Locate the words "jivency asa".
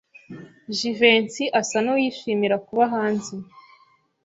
0.77-1.77